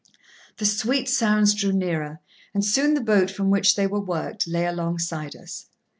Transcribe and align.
The 0.57 0.65
sweet 0.65 1.07
sounds 1.07 1.53
drew 1.53 1.71
nearer, 1.71 2.21
and 2.55 2.65
soon 2.65 2.95
the 2.95 3.01
boat 3.01 3.29
from 3.29 3.51
which 3.51 3.75
they 3.75 3.85
were 3.85 4.01
worked 4.01 4.47
lay 4.47 4.65
alongside 4.65 5.35
us. 5.35 5.67